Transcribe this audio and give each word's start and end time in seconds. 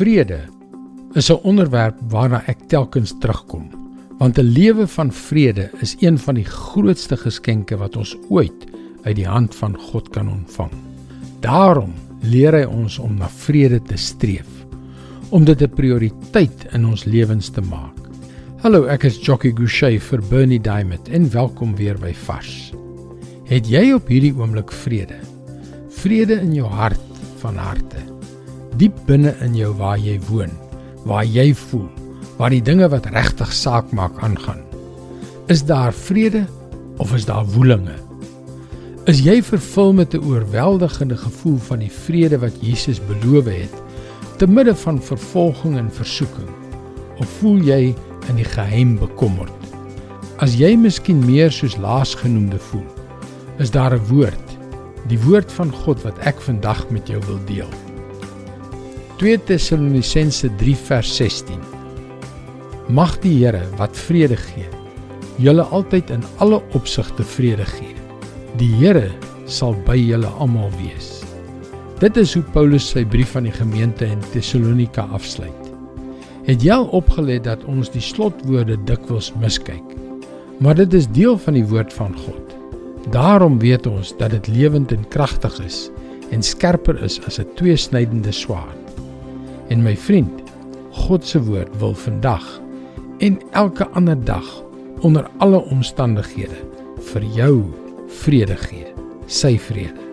Vrede 0.00 0.40
is 1.12 1.28
'n 1.28 1.42
onderwerp 1.42 1.96
waarna 2.08 2.42
ek 2.46 2.58
telkens 2.66 3.12
terugkom, 3.20 3.68
want 4.18 4.38
'n 4.38 4.52
lewe 4.52 4.86
van 4.86 5.12
vrede 5.12 5.70
is 5.80 5.96
een 6.00 6.18
van 6.18 6.34
die 6.34 6.44
grootste 6.44 7.16
geskenke 7.16 7.76
wat 7.76 7.96
ons 7.96 8.16
ooit 8.28 8.66
uit 9.02 9.16
die 9.16 9.26
hand 9.26 9.54
van 9.54 9.76
God 9.76 10.08
kan 10.08 10.28
ontvang. 10.28 10.70
Daarom 11.40 11.92
leer 12.22 12.52
hy 12.52 12.64
ons 12.64 12.98
om 12.98 13.14
na 13.14 13.28
vrede 13.28 13.82
te 13.82 13.96
streef, 13.96 14.48
om 15.28 15.44
dit 15.44 15.62
'n 15.62 15.74
prioriteit 15.74 16.66
in 16.72 16.86
ons 16.86 17.04
lewens 17.04 17.48
te 17.48 17.60
maak. 17.60 17.98
Hallo, 18.56 18.84
ek 18.84 19.04
is 19.04 19.20
Jockey 19.26 19.52
Gouchee 19.54 20.00
vir 20.00 20.22
Bernie 20.30 20.60
Diamond 20.60 21.08
en 21.08 21.30
welkom 21.30 21.76
weer 21.76 21.98
by 21.98 22.14
Vars. 22.14 22.72
Het 23.44 23.68
jy 23.68 23.92
op 23.92 24.08
hierdie 24.08 24.34
oomblik 24.34 24.72
vrede? 24.72 25.20
Vrede 25.88 26.40
in 26.40 26.54
jou 26.54 26.68
hart 26.68 27.00
van 27.36 27.56
harte. 27.56 28.19
Diep 28.80 28.96
binne 29.06 29.34
in 29.44 29.54
jou 29.54 29.74
waar 29.76 29.98
jy 30.00 30.16
woon 30.30 30.52
waar 31.04 31.24
jy 31.24 31.52
voel, 31.56 31.88
waar 32.38 32.52
die 32.52 32.62
dinge 32.64 32.88
wat 32.92 33.08
regtig 33.12 33.52
saak 33.52 33.92
maak 33.96 34.16
aangaan. 34.24 34.62
Is 35.48 35.64
daar 35.64 35.92
vrede 35.92 36.44
of 37.00 37.14
is 37.16 37.24
daar 37.24 37.46
woelinge? 37.54 37.96
Is 39.08 39.22
jy 39.24 39.40
vervul 39.42 39.92
met 39.92 40.14
'n 40.14 40.24
oorweldigende 40.24 41.16
gevoel 41.16 41.58
van 41.58 41.78
die 41.78 41.92
vrede 41.92 42.38
wat 42.38 42.60
Jesus 42.60 43.00
beloof 43.00 43.44
het 43.44 43.74
te 44.36 44.46
midde 44.46 44.74
van 44.74 45.02
vervolging 45.02 45.76
en 45.76 45.90
versoeking? 45.92 46.48
Of 47.18 47.28
voel 47.28 47.58
jy 47.58 47.94
in 48.28 48.36
die 48.36 48.44
geheim 48.44 48.98
bekommerd? 48.98 49.52
As 50.36 50.54
jy 50.54 50.76
miskien 50.76 51.24
meer 51.26 51.50
soos 51.50 51.76
laasgenoemde 51.76 52.58
voel, 52.58 52.86
is 53.58 53.70
daar 53.70 53.94
'n 53.94 54.06
woord, 54.08 54.48
die 55.08 55.18
woord 55.18 55.52
van 55.52 55.72
God 55.72 56.02
wat 56.02 56.18
ek 56.18 56.40
vandag 56.40 56.90
met 56.90 57.08
jou 57.08 57.20
wil 57.26 57.38
deel. 57.44 57.89
2 59.20 59.36
Tessalonisense 59.44 60.48
3 60.56 60.74
vers 60.88 61.08
16 61.18 61.58
Mag 62.88 63.18
die 63.20 63.34
Here 63.42 63.60
wat 63.76 63.98
vrede 64.06 64.38
gee, 64.40 64.64
julle 65.44 65.66
altyd 65.76 66.08
in 66.14 66.24
alle 66.40 66.56
opsigte 66.78 67.26
vrede 67.34 67.66
gee. 67.68 67.92
Die 68.56 68.70
Here 68.78 69.10
sal 69.44 69.76
by 69.84 69.98
julle 70.00 70.30
almal 70.40 70.72
wees. 70.78 71.10
Dit 72.00 72.16
is 72.16 72.32
hoe 72.32 72.44
Paulus 72.56 72.88
sy 72.94 73.04
brief 73.04 73.36
aan 73.36 73.50
die 73.50 73.52
gemeente 73.58 74.08
in 74.08 74.24
Tessalonika 74.32 75.04
afsluit. 75.12 75.68
Het 76.48 76.64
jy 76.64 76.80
al 76.80 76.88
opgelet 76.96 77.44
dat 77.44 77.68
ons 77.68 77.92
die 77.92 78.00
slotwoorde 78.00 78.80
dikwels 78.88 79.34
miskyk? 79.44 79.84
Maar 80.64 80.80
dit 80.80 80.96
is 80.96 81.12
deel 81.12 81.36
van 81.44 81.60
die 81.60 81.68
woord 81.68 81.92
van 81.92 82.16
God. 82.24 82.56
Daarom 83.12 83.60
weet 83.60 83.84
ons 83.84 84.16
dat 84.16 84.32
dit 84.32 84.48
lewend 84.56 84.96
en 84.96 85.08
kragtig 85.12 85.60
is 85.60 85.90
en 86.32 86.40
skerper 86.40 86.96
is 87.04 87.20
as 87.28 87.36
'n 87.36 87.50
tweesnydende 87.60 88.32
swaard. 88.32 88.79
En 89.70 89.82
my 89.82 89.94
vriend, 89.96 90.42
God 91.06 91.26
se 91.26 91.38
woord 91.46 91.70
wil 91.78 91.94
vandag 91.94 92.46
en 93.22 93.38
elke 93.54 93.86
ander 93.94 94.18
dag 94.24 94.46
onder 95.06 95.28
alle 95.38 95.60
omstandighede 95.70 96.58
vir 97.12 97.26
jou 97.36 97.54
vrede 98.22 98.56
gee, 98.66 98.88
sy 99.30 99.54
vrede. 99.58 100.08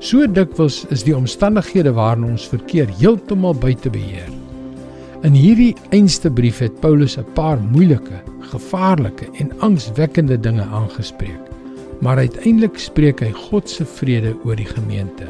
So 0.00 0.28
dikwels 0.28 0.82
is 0.92 1.04
die 1.04 1.16
omstandighede 1.16 1.92
waarin 1.96 2.28
ons 2.28 2.46
verkeer 2.48 2.92
heeltemal 3.00 3.56
buite 3.56 3.90
beheer. 3.92 4.28
In 5.24 5.36
hierdie 5.36 5.74
einste 5.96 6.30
brief 6.32 6.60
het 6.60 6.80
Paulus 6.80 7.16
'n 7.16 7.24
paar 7.34 7.58
moeilike, 7.60 8.20
gevaarlike 8.52 9.28
en 9.40 9.52
angswekkende 9.60 10.40
dinge 10.40 10.64
aangespreek. 10.64 11.40
Maar 12.00 12.16
uiteindelik 12.16 12.78
spreek 12.78 13.20
hy 13.20 13.32
God 13.32 13.68
se 13.68 13.84
vrede 13.84 14.36
oor 14.44 14.56
die 14.56 14.68
gemeente. 14.68 15.28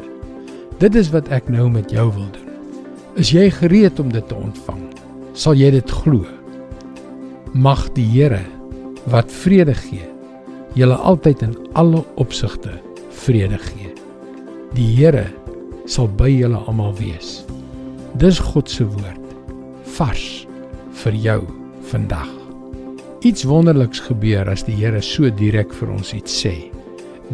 Dit 0.79 0.95
is 0.95 1.11
wat 1.11 1.27
ek 1.27 1.49
nou 1.49 1.69
met 1.69 1.91
jou 1.91 2.11
wil 2.13 2.31
doen. 2.31 2.50
Is 3.19 3.33
jy 3.35 3.49
gereed 3.51 3.97
om 3.99 4.07
dit 4.07 4.23
te 4.23 4.35
ontvang? 4.35 4.85
Sal 5.35 5.57
jy 5.59 5.67
dit 5.75 5.89
glo? 5.91 6.23
Mag 7.51 7.89
die 7.97 8.05
Here 8.07 8.39
wat 9.11 9.33
vrede 9.41 9.73
gee, 9.75 10.05
julle 10.79 10.95
altyd 10.95 11.43
in 11.43 11.55
alle 11.75 12.05
opsigte 12.23 12.77
vrede 13.25 13.59
gee. 13.59 13.91
Die 14.77 14.87
Here 14.95 15.25
sal 15.91 16.07
by 16.07 16.29
julle 16.31 16.63
almal 16.71 16.95
wees. 17.01 17.41
Dis 18.15 18.39
God 18.39 18.71
se 18.71 18.87
woord 18.87 19.35
vars 19.97 20.47
vir 21.03 21.19
jou 21.19 21.41
vandag. 21.91 22.31
Iets 23.27 23.43
wonderliks 23.43 23.99
gebeur 24.07 24.47
as 24.55 24.63
die 24.63 24.77
Here 24.79 25.03
so 25.03 25.27
direk 25.27 25.75
vir 25.81 25.91
ons 25.91 26.15
iets 26.15 26.39
sê. 26.45 26.55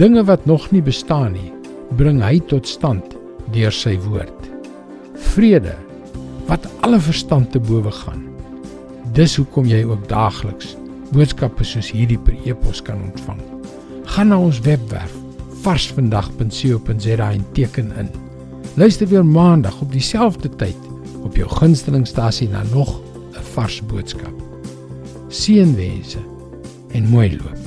Dinge 0.01 0.25
wat 0.25 0.49
nog 0.49 0.71
nie 0.73 0.81
bestaan 0.81 1.37
nie, 1.37 1.53
bring 2.01 2.23
hy 2.25 2.39
tot 2.49 2.65
stand 2.65 3.13
deur 3.53 3.73
sy 3.73 3.93
woord 4.09 4.56
vrede 5.17 5.75
wat 6.47 6.67
alle 6.79 6.99
verstand 6.99 7.51
te 7.51 7.59
bowe 7.59 7.91
gaan. 7.91 8.23
Dis 9.13 9.35
hoekom 9.35 9.65
jy 9.65 9.83
ook 9.83 10.07
daagliks 10.09 10.75
boodskappe 11.15 11.63
soos 11.63 11.91
hierdie 11.95 12.19
per 12.19 12.35
e-pos 12.45 12.81
kan 12.83 12.99
ontvang. 13.01 13.39
Gaan 14.15 14.31
na 14.31 14.39
ons 14.39 14.59
webwerf 14.65 15.13
varsvandag.co.za 15.63 17.31
en 17.31 17.45
teken 17.53 17.91
in. 17.99 18.09
Luister 18.75 19.07
weer 19.07 19.25
maandag 19.25 19.81
op 19.81 19.91
dieselfde 19.91 20.49
tyd 20.49 20.77
op 21.23 21.35
jou 21.35 21.49
gunstelingstasie 21.49 22.49
na 22.49 22.63
nog 22.73 22.99
'n 23.33 23.43
vars 23.53 23.81
boodskap. 23.81 24.35
Seënwense 25.27 26.19
en 26.91 27.09
mooi 27.09 27.37
loop. 27.37 27.66